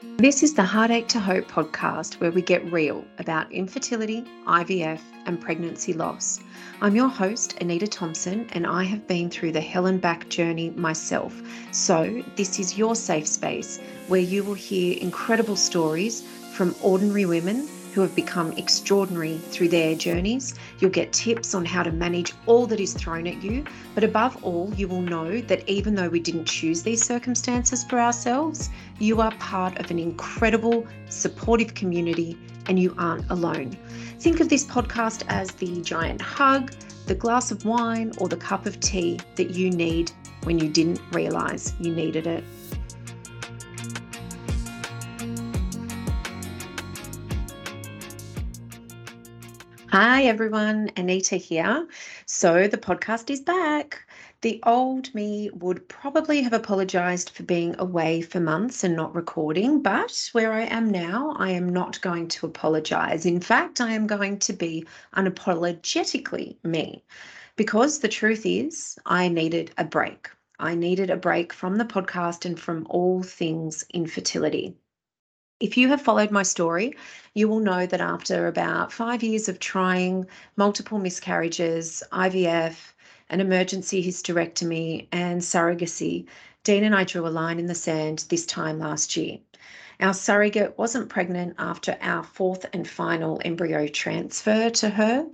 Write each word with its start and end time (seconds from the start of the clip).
This 0.00 0.44
is 0.44 0.54
the 0.54 0.62
Heartache 0.62 1.08
to 1.08 1.18
Hope 1.18 1.48
podcast 1.48 2.20
where 2.20 2.30
we 2.30 2.40
get 2.40 2.70
real 2.70 3.04
about 3.18 3.50
infertility, 3.50 4.22
IVF, 4.46 5.00
and 5.26 5.40
pregnancy 5.40 5.92
loss. 5.92 6.38
I'm 6.80 6.94
your 6.94 7.08
host, 7.08 7.56
Anita 7.60 7.88
Thompson, 7.88 8.46
and 8.52 8.64
I 8.64 8.84
have 8.84 9.08
been 9.08 9.28
through 9.28 9.50
the 9.52 9.60
hell 9.60 9.86
and 9.86 10.00
back 10.00 10.28
journey 10.28 10.70
myself. 10.70 11.42
So, 11.72 12.22
this 12.36 12.60
is 12.60 12.78
your 12.78 12.94
safe 12.94 13.26
space 13.26 13.80
where 14.06 14.20
you 14.20 14.44
will 14.44 14.54
hear 14.54 14.96
incredible 15.00 15.56
stories 15.56 16.22
from 16.52 16.76
ordinary 16.80 17.26
women 17.26 17.68
who 17.98 18.02
have 18.02 18.14
become 18.14 18.52
extraordinary 18.52 19.38
through 19.38 19.66
their 19.66 19.92
journeys. 19.96 20.54
You'll 20.78 20.92
get 20.92 21.12
tips 21.12 21.52
on 21.52 21.64
how 21.64 21.82
to 21.82 21.90
manage 21.90 22.32
all 22.46 22.64
that 22.68 22.78
is 22.78 22.94
thrown 22.94 23.26
at 23.26 23.42
you. 23.42 23.64
But 23.96 24.04
above 24.04 24.38
all, 24.44 24.72
you 24.76 24.86
will 24.86 25.00
know 25.00 25.40
that 25.40 25.68
even 25.68 25.96
though 25.96 26.08
we 26.08 26.20
didn't 26.20 26.44
choose 26.44 26.84
these 26.84 27.04
circumstances 27.04 27.82
for 27.82 27.98
ourselves, 27.98 28.70
you 29.00 29.20
are 29.20 29.32
part 29.40 29.76
of 29.80 29.90
an 29.90 29.98
incredible, 29.98 30.86
supportive 31.08 31.74
community 31.74 32.38
and 32.68 32.78
you 32.78 32.94
aren't 32.98 33.28
alone. 33.32 33.76
Think 34.20 34.38
of 34.38 34.48
this 34.48 34.64
podcast 34.64 35.24
as 35.26 35.50
the 35.50 35.82
giant 35.82 36.22
hug, 36.22 36.70
the 37.06 37.16
glass 37.16 37.50
of 37.50 37.64
wine, 37.64 38.12
or 38.18 38.28
the 38.28 38.36
cup 38.36 38.64
of 38.64 38.78
tea 38.78 39.18
that 39.34 39.50
you 39.50 39.70
need 39.70 40.12
when 40.44 40.60
you 40.60 40.68
didn't 40.68 41.00
realize 41.10 41.74
you 41.80 41.92
needed 41.92 42.28
it. 42.28 42.44
Hi 50.00 50.26
everyone, 50.26 50.92
Anita 50.96 51.34
here. 51.34 51.88
So 52.24 52.68
the 52.68 52.78
podcast 52.78 53.30
is 53.30 53.40
back. 53.40 54.08
The 54.42 54.62
old 54.64 55.12
me 55.12 55.50
would 55.52 55.88
probably 55.88 56.40
have 56.42 56.52
apologized 56.52 57.30
for 57.30 57.42
being 57.42 57.74
away 57.80 58.20
for 58.20 58.38
months 58.38 58.84
and 58.84 58.94
not 58.94 59.12
recording, 59.16 59.82
but 59.82 60.28
where 60.30 60.52
I 60.52 60.66
am 60.66 60.88
now, 60.88 61.34
I 61.36 61.50
am 61.50 61.68
not 61.68 62.00
going 62.00 62.28
to 62.28 62.46
apologize. 62.46 63.26
In 63.26 63.40
fact, 63.40 63.80
I 63.80 63.90
am 63.90 64.06
going 64.06 64.38
to 64.38 64.52
be 64.52 64.86
unapologetically 65.16 66.58
me 66.62 67.04
because 67.56 67.98
the 67.98 68.06
truth 68.06 68.46
is, 68.46 69.00
I 69.04 69.26
needed 69.26 69.72
a 69.78 69.84
break. 69.84 70.30
I 70.60 70.76
needed 70.76 71.10
a 71.10 71.16
break 71.16 71.52
from 71.52 71.74
the 71.74 71.84
podcast 71.84 72.44
and 72.44 72.56
from 72.56 72.86
all 72.88 73.24
things 73.24 73.84
infertility. 73.92 74.76
If 75.60 75.76
you 75.76 75.88
have 75.88 76.02
followed 76.02 76.30
my 76.30 76.44
story, 76.44 76.96
you 77.34 77.48
will 77.48 77.58
know 77.58 77.84
that 77.84 78.00
after 78.00 78.46
about 78.46 78.92
five 78.92 79.22
years 79.22 79.48
of 79.48 79.58
trying 79.58 80.26
multiple 80.56 80.98
miscarriages, 80.98 82.02
IVF, 82.12 82.94
an 83.28 83.40
emergency 83.40 84.02
hysterectomy, 84.02 85.08
and 85.10 85.40
surrogacy, 85.40 86.26
Dean 86.62 86.84
and 86.84 86.94
I 86.94 87.02
drew 87.04 87.26
a 87.26 87.28
line 87.28 87.58
in 87.58 87.66
the 87.66 87.74
sand 87.74 88.24
this 88.28 88.46
time 88.46 88.78
last 88.78 89.16
year. 89.16 89.38
Our 90.00 90.14
surrogate 90.14 90.78
wasn't 90.78 91.08
pregnant 91.08 91.56
after 91.58 91.96
our 92.00 92.22
fourth 92.22 92.64
and 92.72 92.86
final 92.88 93.40
embryo 93.44 93.88
transfer 93.88 94.70
to 94.70 94.90
her. 94.90 95.28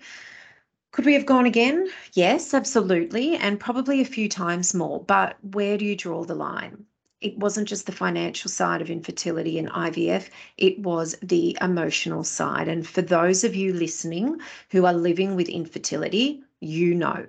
Could 0.93 1.05
we 1.05 1.13
have 1.15 1.27
gone 1.27 1.45
again? 1.45 1.89
Yes, 2.15 2.55
absolutely, 2.55 3.37
and 3.37 3.61
probably 3.61 4.01
a 4.01 4.07
few 4.07 4.31
times 4.31 4.73
more. 4.73 5.05
But 5.05 5.37
where 5.45 5.77
do 5.77 5.85
you 5.85 5.97
draw 5.97 6.25
the 6.25 6.35
line? 6.35 6.87
It 7.25 7.39
wasn't 7.39 7.67
just 7.67 7.87
the 7.87 7.93
financial 7.93 8.51
side 8.51 8.83
of 8.83 8.91
infertility 8.91 9.59
and 9.59 9.71
IVF, 9.71 10.29
it 10.59 10.79
was 10.79 11.17
the 11.23 11.57
emotional 11.61 12.23
side. 12.23 12.69
And 12.69 12.87
for 12.87 13.01
those 13.01 13.45
of 13.45 13.55
you 13.55 13.73
listening 13.73 14.41
who 14.71 14.85
are 14.85 14.93
living 14.93 15.35
with 15.35 15.49
infertility, 15.49 16.45
you 16.61 16.95
know. 16.95 17.27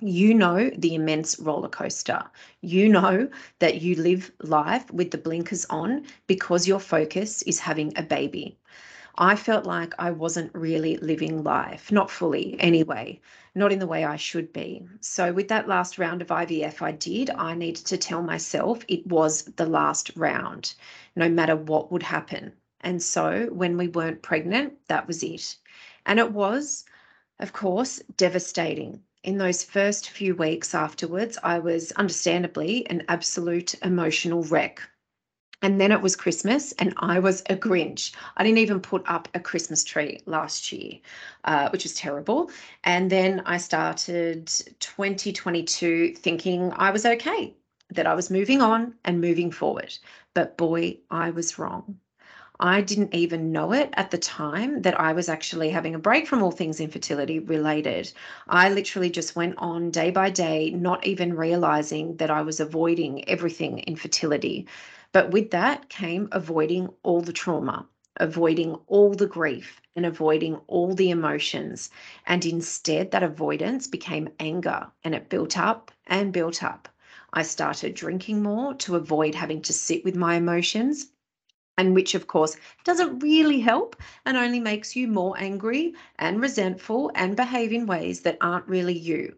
You 0.00 0.34
know 0.34 0.70
the 0.70 0.94
immense 0.96 1.38
roller 1.38 1.68
coaster. 1.68 2.24
You 2.60 2.88
know 2.88 3.28
that 3.60 3.82
you 3.82 3.94
live 3.94 4.32
life 4.40 4.90
with 4.92 5.12
the 5.12 5.18
blinkers 5.18 5.64
on 5.70 6.06
because 6.26 6.66
your 6.66 6.80
focus 6.80 7.42
is 7.42 7.60
having 7.60 7.92
a 7.96 8.02
baby. 8.02 8.58
I 9.18 9.36
felt 9.36 9.66
like 9.66 9.94
I 9.98 10.10
wasn't 10.10 10.54
really 10.54 10.96
living 10.96 11.42
life, 11.44 11.92
not 11.92 12.10
fully 12.10 12.56
anyway, 12.58 13.20
not 13.54 13.70
in 13.70 13.78
the 13.78 13.86
way 13.86 14.04
I 14.04 14.16
should 14.16 14.52
be. 14.52 14.86
So, 15.00 15.32
with 15.32 15.48
that 15.48 15.68
last 15.68 15.98
round 15.98 16.22
of 16.22 16.28
IVF 16.28 16.80
I 16.80 16.92
did, 16.92 17.28
I 17.30 17.54
needed 17.54 17.84
to 17.86 17.98
tell 17.98 18.22
myself 18.22 18.84
it 18.88 19.06
was 19.06 19.42
the 19.44 19.66
last 19.66 20.10
round, 20.16 20.74
no 21.14 21.28
matter 21.28 21.56
what 21.56 21.92
would 21.92 22.02
happen. 22.02 22.54
And 22.80 23.02
so, 23.02 23.48
when 23.52 23.76
we 23.76 23.88
weren't 23.88 24.22
pregnant, 24.22 24.74
that 24.88 25.06
was 25.06 25.22
it. 25.22 25.56
And 26.06 26.18
it 26.18 26.32
was, 26.32 26.84
of 27.38 27.52
course, 27.52 28.00
devastating. 28.16 29.02
In 29.22 29.38
those 29.38 29.62
first 29.62 30.10
few 30.10 30.34
weeks 30.34 30.74
afterwards, 30.74 31.38
I 31.42 31.58
was 31.58 31.92
understandably 31.92 32.86
an 32.88 33.04
absolute 33.08 33.74
emotional 33.84 34.42
wreck. 34.42 34.82
And 35.62 35.80
then 35.80 35.92
it 35.92 36.02
was 36.02 36.16
Christmas, 36.16 36.72
and 36.72 36.92
I 36.98 37.18
was 37.20 37.40
a 37.48 37.56
Grinch. 37.56 38.12
I 38.36 38.42
didn't 38.44 38.58
even 38.58 38.80
put 38.80 39.02
up 39.06 39.28
a 39.32 39.40
Christmas 39.40 39.84
tree 39.84 40.20
last 40.26 40.70
year, 40.72 40.98
uh, 41.44 41.70
which 41.70 41.84
was 41.84 41.94
terrible. 41.94 42.50
And 42.84 43.10
then 43.10 43.42
I 43.46 43.56
started 43.58 44.46
2022 44.80 46.14
thinking 46.16 46.72
I 46.76 46.90
was 46.90 47.06
okay, 47.06 47.54
that 47.90 48.06
I 48.06 48.14
was 48.14 48.30
moving 48.30 48.60
on 48.60 48.94
and 49.04 49.20
moving 49.20 49.50
forward. 49.50 49.96
But 50.34 50.56
boy, 50.58 50.98
I 51.10 51.30
was 51.30 51.58
wrong. 51.58 51.98
I 52.60 52.80
didn't 52.80 53.14
even 53.14 53.52
know 53.52 53.72
it 53.72 53.90
at 53.92 54.10
the 54.10 54.16
time 54.16 54.82
that 54.82 54.98
I 54.98 55.12
was 55.12 55.28
actually 55.28 55.68
having 55.70 55.94
a 55.94 55.98
break 55.98 56.26
from 56.26 56.42
all 56.42 56.50
things 56.50 56.80
infertility 56.80 57.38
related. 57.38 58.12
I 58.48 58.70
literally 58.70 59.10
just 59.10 59.36
went 59.36 59.56
on 59.58 59.90
day 59.90 60.10
by 60.10 60.30
day, 60.30 60.70
not 60.70 61.06
even 61.06 61.34
realizing 61.36 62.16
that 62.16 62.30
I 62.30 62.40
was 62.40 62.58
avoiding 62.60 63.28
everything 63.28 63.80
infertility. 63.80 64.66
But 65.12 65.30
with 65.30 65.50
that 65.50 65.88
came 65.90 66.28
avoiding 66.32 66.88
all 67.02 67.20
the 67.20 67.32
trauma, 67.34 67.86
avoiding 68.16 68.76
all 68.86 69.12
the 69.12 69.26
grief, 69.26 69.80
and 69.94 70.06
avoiding 70.06 70.56
all 70.68 70.94
the 70.94 71.10
emotions. 71.10 71.90
And 72.26 72.46
instead, 72.46 73.10
that 73.10 73.22
avoidance 73.22 73.86
became 73.86 74.30
anger 74.40 74.88
and 75.04 75.14
it 75.14 75.28
built 75.28 75.58
up 75.58 75.90
and 76.06 76.32
built 76.32 76.62
up. 76.62 76.88
I 77.32 77.42
started 77.42 77.94
drinking 77.94 78.42
more 78.42 78.72
to 78.74 78.96
avoid 78.96 79.34
having 79.34 79.62
to 79.62 79.72
sit 79.72 80.04
with 80.04 80.16
my 80.16 80.36
emotions. 80.36 81.08
And 81.78 81.94
which, 81.94 82.14
of 82.14 82.26
course, 82.26 82.56
doesn't 82.84 83.20
really 83.20 83.60
help 83.60 83.96
and 84.26 84.36
only 84.36 84.60
makes 84.60 84.94
you 84.94 85.08
more 85.08 85.34
angry 85.38 85.94
and 86.18 86.40
resentful 86.40 87.10
and 87.14 87.34
behave 87.36 87.72
in 87.72 87.86
ways 87.86 88.20
that 88.20 88.36
aren't 88.40 88.68
really 88.68 88.92
you. 88.98 89.36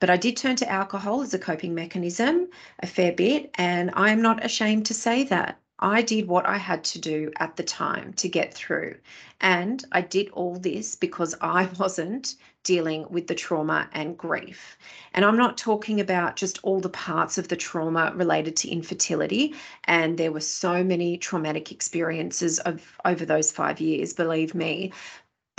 But 0.00 0.10
I 0.10 0.16
did 0.16 0.36
turn 0.36 0.56
to 0.56 0.68
alcohol 0.68 1.22
as 1.22 1.32
a 1.34 1.38
coping 1.38 1.74
mechanism 1.74 2.48
a 2.80 2.86
fair 2.88 3.12
bit, 3.12 3.50
and 3.54 3.90
I 3.94 4.10
am 4.10 4.22
not 4.22 4.44
ashamed 4.44 4.86
to 4.86 4.94
say 4.94 5.22
that. 5.24 5.59
I 5.80 6.02
did 6.02 6.28
what 6.28 6.46
I 6.46 6.58
had 6.58 6.84
to 6.84 6.98
do 6.98 7.32
at 7.38 7.56
the 7.56 7.62
time 7.62 8.12
to 8.14 8.28
get 8.28 8.52
through. 8.52 8.96
And 9.40 9.82
I 9.92 10.02
did 10.02 10.28
all 10.30 10.56
this 10.56 10.94
because 10.94 11.34
I 11.40 11.68
wasn't 11.78 12.36
dealing 12.62 13.06
with 13.08 13.26
the 13.26 13.34
trauma 13.34 13.88
and 13.92 14.18
grief. 14.18 14.76
And 15.14 15.24
I'm 15.24 15.38
not 15.38 15.56
talking 15.56 15.98
about 15.98 16.36
just 16.36 16.58
all 16.62 16.80
the 16.80 16.90
parts 16.90 17.38
of 17.38 17.48
the 17.48 17.56
trauma 17.56 18.12
related 18.14 18.54
to 18.56 18.70
infertility. 18.70 19.54
And 19.84 20.18
there 20.18 20.32
were 20.32 20.40
so 20.40 20.84
many 20.84 21.16
traumatic 21.16 21.72
experiences 21.72 22.58
of 22.60 22.98
over 23.06 23.24
those 23.24 23.50
five 23.50 23.80
years, 23.80 24.12
believe 24.12 24.54
me. 24.54 24.92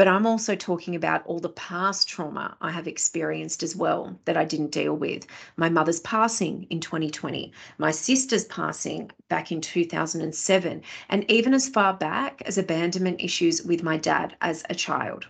But 0.02 0.08
I'm 0.08 0.26
also 0.26 0.56
talking 0.56 0.96
about 0.96 1.24
all 1.28 1.40
the 1.40 1.50
past 1.50 2.10
trauma 2.10 2.58
I 2.60 2.72
have 2.72 2.88
experienced 2.88 3.62
as 3.62 3.76
well 3.76 4.20
that 4.26 4.36
I 4.36 4.46
didn't 4.46 4.72
deal 4.72 4.96
with. 4.96 5.28
My 5.58 5.70
mother's 5.70 6.00
passing 6.00 6.66
in 6.72 6.80
2020, 6.80 7.54
my 7.78 7.92
sister's 7.92 8.46
passing 8.46 9.12
back 9.30 9.52
in 9.52 9.62
2007, 9.62 10.82
and 11.10 11.30
even 11.30 11.54
as 11.54 11.70
far 11.70 11.94
back 11.94 12.42
as 12.48 12.58
abandonment 12.58 13.22
issues 13.22 13.62
with 13.62 13.84
my 13.84 13.96
dad 13.96 14.36
as 14.42 14.64
a 14.72 14.74
child. 14.74 15.28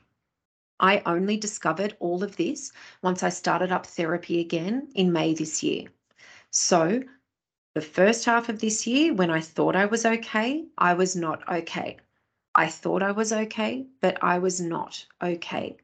I 0.80 1.02
only 1.06 1.36
discovered 1.36 1.98
all 2.00 2.24
of 2.24 2.38
this 2.38 2.72
once 3.02 3.24
I 3.24 3.28
started 3.30 3.74
up 3.74 3.86
therapy 3.86 4.40
again 4.40 4.88
in 4.96 5.12
May 5.12 5.34
this 5.34 5.62
year. 5.62 5.90
So, 6.50 7.04
the 7.76 7.82
first 7.82 8.24
half 8.24 8.48
of 8.48 8.62
this 8.62 8.88
year, 8.88 9.14
when 9.14 9.32
I 9.32 9.42
thought 9.42 9.76
I 9.76 9.88
was 9.88 10.06
okay, 10.06 10.64
I 10.78 10.94
was 10.94 11.14
not 11.14 11.44
okay. 11.50 11.98
I 12.56 12.68
thought 12.68 13.02
I 13.02 13.12
was 13.12 13.32
okay, 13.32 13.88
but 14.02 14.22
I 14.22 14.38
was 14.38 14.60
not 14.60 15.06
okay. 15.22 15.78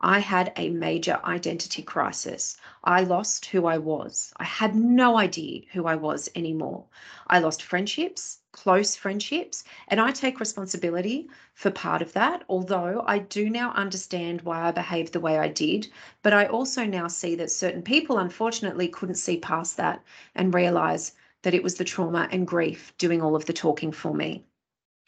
I 0.00 0.20
had 0.20 0.52
a 0.54 0.70
major 0.70 1.20
identity 1.24 1.82
crisis. 1.82 2.56
I 2.84 3.02
lost 3.02 3.46
who 3.46 3.66
I 3.66 3.78
was. 3.78 4.32
I 4.36 4.44
had 4.44 4.76
no 4.76 5.16
idea 5.18 5.62
who 5.72 5.86
I 5.86 5.96
was 5.96 6.30
anymore. 6.36 6.84
I 7.26 7.40
lost 7.40 7.62
friendships, 7.62 8.38
close 8.52 8.94
friendships, 8.94 9.64
and 9.88 10.00
I 10.00 10.12
take 10.12 10.38
responsibility 10.38 11.28
for 11.52 11.72
part 11.72 12.00
of 12.00 12.12
that. 12.12 12.44
Although 12.48 13.02
I 13.06 13.18
do 13.18 13.50
now 13.50 13.72
understand 13.72 14.42
why 14.42 14.60
I 14.60 14.70
behaved 14.70 15.14
the 15.14 15.20
way 15.20 15.38
I 15.38 15.48
did, 15.48 15.88
but 16.22 16.32
I 16.32 16.46
also 16.46 16.84
now 16.84 17.08
see 17.08 17.34
that 17.34 17.50
certain 17.50 17.82
people 17.82 18.18
unfortunately 18.18 18.86
couldn't 18.86 19.16
see 19.16 19.38
past 19.38 19.76
that 19.78 20.00
and 20.34 20.54
realize 20.54 21.14
that 21.42 21.54
it 21.54 21.62
was 21.64 21.74
the 21.74 21.84
trauma 21.84 22.28
and 22.30 22.46
grief 22.46 22.92
doing 22.98 23.20
all 23.20 23.34
of 23.34 23.46
the 23.46 23.52
talking 23.52 23.90
for 23.90 24.14
me. 24.14 24.44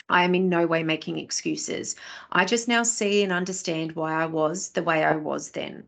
I 0.09 0.25
am 0.25 0.35
in 0.35 0.49
no 0.49 0.67
way 0.67 0.83
making 0.83 1.19
excuses. 1.19 1.97
I 2.31 2.45
just 2.45 2.69
now 2.69 2.85
see 2.85 3.23
and 3.23 3.33
understand 3.33 3.93
why 3.93 4.13
I 4.13 4.27
was 4.27 4.71
the 4.71 4.83
way 4.83 5.03
I 5.03 5.17
was 5.17 5.51
then. 5.51 5.85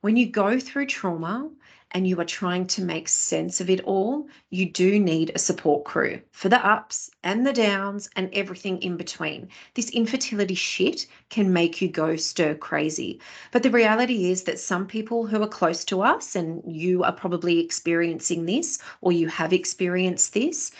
When 0.00 0.16
you 0.16 0.26
go 0.26 0.58
through 0.58 0.86
trauma 0.86 1.50
and 1.92 2.06
you 2.06 2.18
are 2.20 2.24
trying 2.24 2.66
to 2.68 2.82
make 2.82 3.08
sense 3.08 3.60
of 3.60 3.68
it 3.68 3.80
all, 3.82 4.28
you 4.50 4.64
do 4.64 4.98
need 4.98 5.32
a 5.34 5.38
support 5.38 5.84
crew 5.84 6.20
for 6.30 6.48
the 6.48 6.64
ups 6.64 7.10
and 7.22 7.46
the 7.46 7.52
downs 7.52 8.08
and 8.16 8.30
everything 8.32 8.80
in 8.80 8.96
between. 8.96 9.48
This 9.74 9.90
infertility 9.90 10.54
shit 10.54 11.06
can 11.30 11.52
make 11.52 11.82
you 11.82 11.88
go 11.88 12.16
stir 12.16 12.54
crazy. 12.54 13.20
But 13.50 13.62
the 13.62 13.70
reality 13.70 14.30
is 14.30 14.44
that 14.44 14.60
some 14.60 14.86
people 14.86 15.26
who 15.26 15.42
are 15.42 15.48
close 15.48 15.84
to 15.86 16.02
us, 16.02 16.36
and 16.36 16.62
you 16.66 17.02
are 17.02 17.12
probably 17.12 17.58
experiencing 17.60 18.46
this 18.46 18.78
or 19.00 19.12
you 19.12 19.28
have 19.28 19.52
experienced 19.52 20.32
this, 20.32 20.70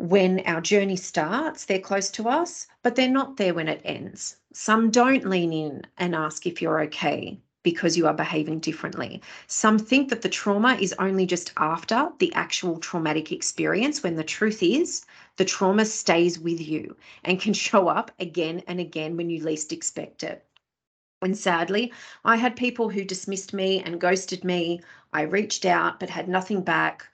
when 0.00 0.40
our 0.46 0.62
journey 0.62 0.96
starts, 0.96 1.66
they're 1.66 1.78
close 1.78 2.10
to 2.10 2.26
us, 2.26 2.66
but 2.82 2.96
they're 2.96 3.06
not 3.06 3.36
there 3.36 3.52
when 3.52 3.68
it 3.68 3.82
ends. 3.84 4.36
Some 4.50 4.90
don't 4.90 5.28
lean 5.28 5.52
in 5.52 5.82
and 5.98 6.14
ask 6.14 6.46
if 6.46 6.62
you're 6.62 6.80
okay 6.84 7.38
because 7.62 7.98
you 7.98 8.06
are 8.06 8.14
behaving 8.14 8.60
differently. 8.60 9.20
Some 9.46 9.78
think 9.78 10.08
that 10.08 10.22
the 10.22 10.30
trauma 10.30 10.78
is 10.80 10.94
only 10.98 11.26
just 11.26 11.52
after 11.58 12.10
the 12.18 12.32
actual 12.32 12.78
traumatic 12.78 13.30
experience, 13.30 14.02
when 14.02 14.16
the 14.16 14.24
truth 14.24 14.62
is 14.62 15.04
the 15.36 15.44
trauma 15.44 15.84
stays 15.84 16.38
with 16.38 16.62
you 16.62 16.96
and 17.22 17.38
can 17.38 17.52
show 17.52 17.88
up 17.88 18.10
again 18.18 18.62
and 18.66 18.80
again 18.80 19.18
when 19.18 19.28
you 19.28 19.44
least 19.44 19.70
expect 19.70 20.22
it. 20.22 20.46
When 21.18 21.34
sadly, 21.34 21.92
I 22.24 22.36
had 22.36 22.56
people 22.56 22.88
who 22.88 23.04
dismissed 23.04 23.52
me 23.52 23.82
and 23.82 24.00
ghosted 24.00 24.44
me. 24.44 24.80
I 25.12 25.20
reached 25.20 25.66
out 25.66 26.00
but 26.00 26.08
had 26.08 26.26
nothing 26.26 26.62
back 26.62 27.06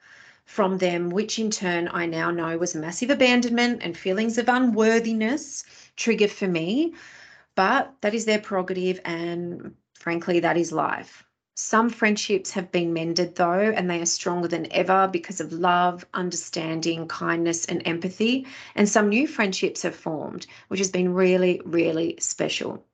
from 0.47 0.79
them, 0.79 1.11
which 1.11 1.39
in 1.39 1.51
turn 1.51 1.89
I 1.93 2.07
now 2.07 2.31
know 2.31 2.57
was 2.57 2.75
a 2.75 2.79
massive 2.79 3.11
abandonment 3.11 3.83
and 3.83 3.97
feelings 3.97 4.39
of 4.39 4.49
unworthiness 4.49 5.65
trigger 5.97 6.29
for 6.29 6.49
me. 6.49 6.95
But 7.57 7.95
that 8.01 8.15
is 8.15 8.25
their 8.25 8.39
prerogative, 8.39 9.01
and 9.05 9.75
frankly, 9.95 10.41
that 10.41 10.57
is 10.57 10.73
life. 10.73 11.25
Some 11.57 11.89
friendships 11.91 12.51
have 12.53 12.71
been 12.71 12.93
mended 12.93 13.35
though, 13.35 13.73
and 13.75 13.91
they 13.91 14.01
are 14.01 14.07
stronger 14.07 14.47
than 14.47 14.71
ever 14.73 15.09
because 15.09 15.41
of 15.41 15.53
love, 15.53 16.07
understanding, 16.15 17.09
kindness, 17.09 17.65
and 17.65 17.83
empathy. 17.87 18.47
And 18.75 18.89
some 18.89 19.09
new 19.09 19.27
friendships 19.27 19.83
have 19.83 19.97
formed, 19.97 20.47
which 20.69 20.81
has 20.81 20.91
been 20.91 21.15
really, 21.15 21.61
really 21.65 22.17
special. 22.21 22.85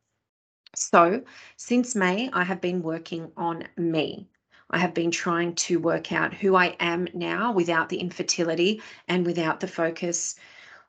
So, 0.75 1.23
since 1.57 1.95
May, 1.95 2.31
I 2.33 2.45
have 2.45 2.61
been 2.61 2.83
working 2.83 3.33
on 3.37 3.69
me. 3.77 4.29
I 4.73 4.79
have 4.79 4.95
been 4.95 5.11
trying 5.11 5.55
to 5.57 5.79
work 5.79 6.13
out 6.13 6.33
who 6.33 6.57
I 6.57 6.77
am 6.81 7.07
now 7.13 7.53
without 7.53 7.91
the 7.91 7.99
infertility 7.99 8.81
and 9.07 9.27
without 9.27 9.61
the 9.61 9.69
focus 9.69 10.37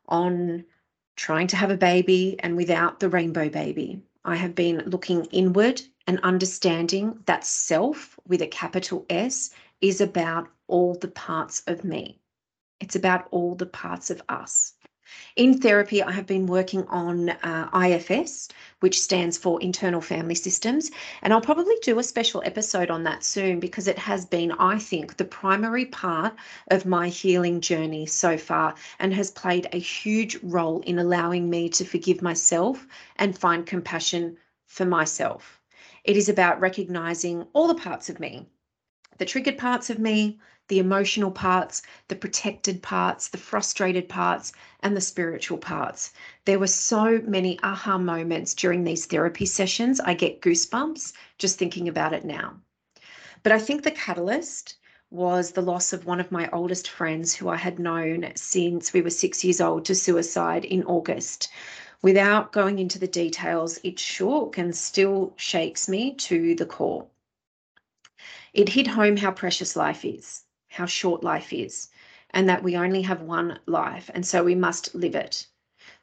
on 0.07 0.65
trying 1.15 1.47
to 1.47 1.57
have 1.57 1.69
a 1.69 1.77
baby 1.77 2.37
and 2.39 2.55
without 2.55 2.99
the 2.99 3.09
rainbow 3.09 3.49
baby. 3.49 4.01
I 4.25 4.35
have 4.35 4.55
been 4.55 4.83
looking 4.85 5.25
inward 5.25 5.81
and 6.07 6.19
understanding 6.21 7.19
that 7.25 7.45
self 7.45 8.17
with 8.27 8.41
a 8.41 8.47
capital 8.47 9.05
S 9.09 9.51
is 9.81 9.99
about 9.99 10.47
all 10.67 10.95
the 10.95 11.09
parts 11.09 11.61
of 11.67 11.83
me. 11.83 12.19
It's 12.79 12.95
about 12.95 13.27
all 13.31 13.55
the 13.55 13.65
parts 13.65 14.09
of 14.09 14.21
us. 14.29 14.73
In 15.35 15.59
therapy, 15.59 16.01
I 16.03 16.11
have 16.11 16.25
been 16.25 16.45
working 16.45 16.85
on 16.87 17.29
uh, 17.29 17.69
IFS, 17.73 18.49
which 18.81 19.01
stands 19.01 19.37
for 19.37 19.61
Internal 19.61 20.01
Family 20.01 20.35
Systems, 20.35 20.91
and 21.21 21.33
I'll 21.33 21.41
probably 21.41 21.75
do 21.81 21.97
a 21.99 22.03
special 22.03 22.43
episode 22.45 22.91
on 22.91 23.03
that 23.03 23.23
soon 23.23 23.59
because 23.59 23.87
it 23.87 23.97
has 23.97 24.25
been, 24.25 24.51
I 24.53 24.77
think, 24.77 25.17
the 25.17 25.25
primary 25.25 25.85
part 25.85 26.35
of 26.69 26.85
my 26.85 27.09
healing 27.09 27.61
journey 27.61 28.05
so 28.05 28.37
far 28.37 28.75
and 28.99 29.13
has 29.13 29.31
played 29.31 29.67
a 29.71 29.79
huge 29.79 30.37
role 30.43 30.81
in 30.81 30.99
allowing 30.99 31.49
me 31.49 31.69
to 31.69 31.85
forgive 31.85 32.21
myself 32.21 32.85
and 33.15 33.37
find 33.37 33.65
compassion 33.65 34.37
for 34.67 34.85
myself. 34.85 35.59
It 36.03 36.17
is 36.17 36.29
about 36.29 36.59
recognizing 36.59 37.47
all 37.53 37.67
the 37.67 37.75
parts 37.75 38.09
of 38.09 38.19
me 38.19 38.47
the 39.17 39.25
triggered 39.25 39.57
parts 39.57 39.89
of 39.89 39.99
me, 39.99 40.39
the 40.69 40.79
emotional 40.79 41.29
parts, 41.29 41.81
the 42.07 42.15
protected 42.15 42.81
parts, 42.81 43.27
the 43.27 43.37
frustrated 43.37 44.07
parts, 44.07 44.53
and 44.79 44.95
the 44.95 45.01
spiritual 45.01 45.57
parts. 45.57 46.13
There 46.45 46.59
were 46.59 46.67
so 46.67 47.21
many 47.25 47.59
aha 47.61 47.97
moments 47.97 48.53
during 48.53 48.83
these 48.83 49.05
therapy 49.05 49.45
sessions. 49.45 49.99
I 49.99 50.13
get 50.13 50.41
goosebumps 50.41 51.13
just 51.37 51.59
thinking 51.59 51.87
about 51.87 52.13
it 52.13 52.23
now. 52.23 52.61
But 53.43 53.51
I 53.51 53.59
think 53.59 53.83
the 53.83 53.91
catalyst 53.91 54.77
was 55.11 55.51
the 55.51 55.61
loss 55.61 55.93
of 55.93 56.05
one 56.05 56.19
of 56.19 56.31
my 56.31 56.49
oldest 56.51 56.89
friends 56.89 57.35
who 57.35 57.49
I 57.49 57.57
had 57.57 57.77
known 57.77 58.31
since 58.35 58.93
we 58.93 59.01
were 59.01 59.09
six 59.09 59.43
years 59.43 59.61
old 59.61 59.85
to 59.85 59.95
suicide 59.95 60.65
in 60.65 60.83
August. 60.85 61.49
Without 62.01 62.51
going 62.51 62.79
into 62.79 62.97
the 62.97 63.07
details, 63.07 63.79
it 63.83 63.99
shook 63.99 64.57
and 64.57 64.75
still 64.75 65.33
shakes 65.37 65.87
me 65.87 66.15
to 66.15 66.55
the 66.55 66.65
core. 66.65 67.05
It 68.53 68.69
hit 68.69 68.85
home 68.85 69.17
how 69.17 69.31
precious 69.31 69.75
life 69.75 70.05
is, 70.05 70.43
how 70.67 70.85
short 70.85 71.23
life 71.23 71.51
is, 71.51 71.87
and 72.29 72.47
that 72.47 72.61
we 72.61 72.77
only 72.77 73.01
have 73.01 73.21
one 73.21 73.57
life, 73.65 74.11
and 74.13 74.23
so 74.23 74.43
we 74.43 74.53
must 74.53 74.93
live 74.93 75.15
it. 75.15 75.47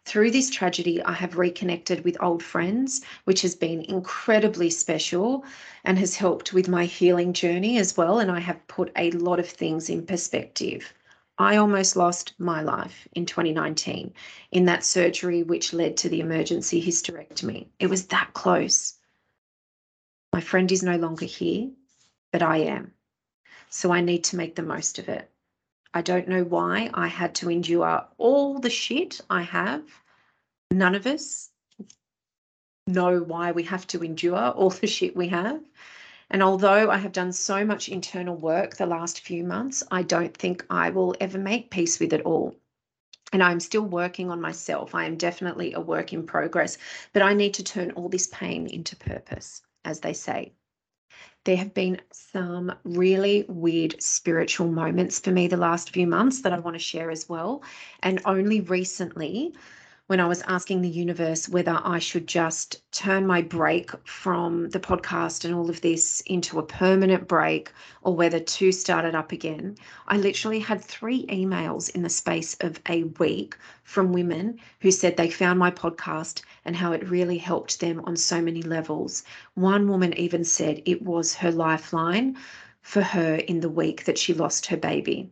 Through 0.04 0.32
this 0.32 0.50
tragedy, 0.50 1.00
I 1.00 1.12
have 1.12 1.38
reconnected 1.38 2.02
with 2.02 2.20
old 2.20 2.42
friends, 2.42 3.02
which 3.22 3.42
has 3.42 3.54
been 3.54 3.82
incredibly 3.82 4.68
special 4.68 5.44
and 5.84 5.96
has 6.00 6.16
helped 6.16 6.52
with 6.52 6.66
my 6.66 6.86
healing 6.86 7.32
journey 7.32 7.78
as 7.78 7.96
well. 7.96 8.18
And 8.18 8.32
I 8.32 8.40
have 8.40 8.66
put 8.66 8.90
a 8.96 9.12
lot 9.12 9.38
of 9.38 9.48
things 9.48 9.88
in 9.88 10.04
perspective. 10.04 10.92
I 11.38 11.54
almost 11.54 11.94
lost 11.94 12.32
my 12.38 12.62
life 12.62 13.06
in 13.12 13.26
2019 13.26 14.12
in 14.50 14.64
that 14.64 14.84
surgery, 14.84 15.44
which 15.44 15.72
led 15.72 15.96
to 15.98 16.08
the 16.08 16.18
emergency 16.18 16.84
hysterectomy. 16.84 17.68
It 17.78 17.86
was 17.86 18.06
that 18.06 18.32
close. 18.34 18.94
My 20.32 20.40
friend 20.40 20.72
is 20.72 20.82
no 20.82 20.96
longer 20.96 21.26
here 21.26 21.70
but 22.32 22.42
I 22.42 22.58
am. 22.58 22.94
So 23.68 23.92
I 23.92 24.00
need 24.00 24.24
to 24.24 24.36
make 24.36 24.56
the 24.56 24.62
most 24.62 24.98
of 24.98 25.08
it. 25.08 25.30
I 25.92 26.02
don't 26.02 26.28
know 26.28 26.44
why 26.44 26.90
I 26.94 27.08
had 27.08 27.34
to 27.36 27.50
endure 27.50 28.06
all 28.18 28.58
the 28.58 28.70
shit 28.70 29.20
I 29.28 29.42
have. 29.42 29.82
None 30.70 30.94
of 30.94 31.06
us 31.06 31.50
know 32.86 33.20
why 33.20 33.52
we 33.52 33.64
have 33.64 33.86
to 33.88 34.04
endure 34.04 34.50
all 34.50 34.70
the 34.70 34.86
shit 34.86 35.16
we 35.16 35.28
have. 35.28 35.60
And 36.30 36.42
although 36.42 36.90
I 36.90 36.98
have 36.98 37.12
done 37.12 37.32
so 37.32 37.64
much 37.64 37.88
internal 37.88 38.36
work 38.36 38.76
the 38.76 38.86
last 38.86 39.20
few 39.20 39.42
months, 39.42 39.82
I 39.90 40.02
don't 40.02 40.36
think 40.36 40.64
I 40.70 40.90
will 40.90 41.16
ever 41.20 41.38
make 41.38 41.70
peace 41.70 41.98
with 41.98 42.12
it 42.12 42.22
all. 42.22 42.54
And 43.32 43.42
I'm 43.42 43.60
still 43.60 43.82
working 43.82 44.30
on 44.30 44.40
myself. 44.40 44.94
I 44.94 45.06
am 45.06 45.16
definitely 45.16 45.72
a 45.72 45.80
work 45.80 46.12
in 46.12 46.26
progress, 46.26 46.78
but 47.12 47.22
I 47.22 47.34
need 47.34 47.54
to 47.54 47.64
turn 47.64 47.92
all 47.92 48.08
this 48.08 48.28
pain 48.28 48.68
into 48.68 48.96
purpose, 48.96 49.62
as 49.84 50.00
they 50.00 50.12
say 50.12 50.52
there 51.44 51.56
have 51.56 51.74
been 51.74 52.00
some 52.12 52.72
really 52.84 53.44
weird 53.48 54.00
spiritual 54.02 54.68
moments 54.68 55.18
for 55.18 55.30
me 55.30 55.48
the 55.48 55.56
last 55.56 55.90
few 55.90 56.06
months 56.06 56.42
that 56.42 56.52
I 56.52 56.58
want 56.58 56.74
to 56.74 56.78
share 56.78 57.10
as 57.10 57.28
well. 57.28 57.62
And 58.02 58.20
only 58.24 58.60
recently, 58.60 59.54
when 60.10 60.18
I 60.18 60.26
was 60.26 60.42
asking 60.48 60.82
the 60.82 60.88
universe 60.88 61.48
whether 61.48 61.80
I 61.84 62.00
should 62.00 62.26
just 62.26 62.82
turn 62.90 63.28
my 63.28 63.42
break 63.42 63.92
from 64.04 64.68
the 64.70 64.80
podcast 64.80 65.44
and 65.44 65.54
all 65.54 65.70
of 65.70 65.82
this 65.82 66.20
into 66.22 66.58
a 66.58 66.66
permanent 66.66 67.28
break 67.28 67.70
or 68.02 68.16
whether 68.16 68.40
to 68.40 68.72
start 68.72 69.04
it 69.04 69.14
up 69.14 69.30
again. 69.30 69.76
I 70.08 70.16
literally 70.16 70.58
had 70.58 70.82
three 70.82 71.26
emails 71.26 71.90
in 71.90 72.02
the 72.02 72.08
space 72.08 72.56
of 72.58 72.80
a 72.88 73.04
week 73.20 73.56
from 73.84 74.12
women 74.12 74.58
who 74.80 74.90
said 74.90 75.16
they 75.16 75.30
found 75.30 75.60
my 75.60 75.70
podcast 75.70 76.42
and 76.64 76.74
how 76.74 76.90
it 76.90 77.08
really 77.08 77.38
helped 77.38 77.78
them 77.78 78.00
on 78.02 78.16
so 78.16 78.42
many 78.42 78.62
levels. 78.62 79.22
One 79.54 79.86
woman 79.86 80.12
even 80.14 80.42
said 80.42 80.82
it 80.86 81.02
was 81.02 81.36
her 81.36 81.52
lifeline 81.52 82.36
for 82.82 83.02
her 83.02 83.36
in 83.36 83.60
the 83.60 83.70
week 83.70 84.06
that 84.06 84.18
she 84.18 84.34
lost 84.34 84.66
her 84.66 84.76
baby. 84.76 85.30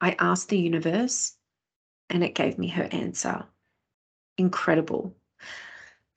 I 0.00 0.14
asked 0.20 0.50
the 0.50 0.58
universe 0.60 1.32
and 2.08 2.22
it 2.22 2.36
gave 2.36 2.58
me 2.58 2.68
her 2.68 2.88
answer 2.92 3.46
incredible. 4.38 5.14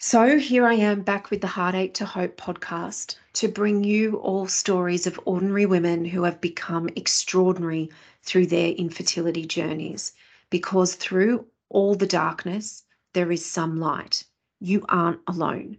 So 0.02 0.38
here 0.38 0.66
I 0.66 0.76
am 0.76 1.02
back 1.02 1.30
with 1.30 1.42
the 1.42 1.48
Heartache 1.48 1.94
to 1.96 2.06
Hope 2.06 2.38
podcast 2.38 3.16
to 3.34 3.50
bring 3.50 3.84
you 3.84 4.16
all 4.18 4.48
stories 4.48 5.06
of 5.06 5.20
ordinary 5.26 5.66
women 5.66 6.06
who 6.06 6.24
have 6.24 6.40
become 6.40 6.88
extraordinary 6.96 7.90
through 8.24 8.48
their 8.48 8.70
infertility 8.72 9.46
journeys. 9.46 10.14
Because 10.50 10.96
through 10.96 11.46
all 11.70 11.96
the 11.96 12.08
darkness, 12.08 12.84
there 13.14 13.32
is 13.32 13.46
some 13.46 13.78
light. 13.78 14.24
You 14.62 14.86
aren't 14.88 15.20
alone. 15.28 15.78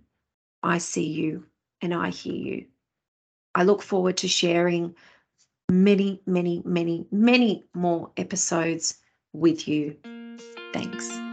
I 0.62 0.78
see 0.78 1.06
you 1.06 1.47
and 1.80 1.94
I 1.94 2.11
hear 2.11 2.35
you. 2.35 2.66
I 3.54 3.64
look 3.64 3.82
forward 3.82 4.18
to 4.18 4.28
sharing 4.28 4.94
many, 5.70 6.20
many, 6.26 6.62
many, 6.64 7.06
many 7.11 7.64
more 7.75 8.11
episodes 8.16 8.99
with 9.32 9.66
you. 9.66 9.97
Thanks. 10.73 11.29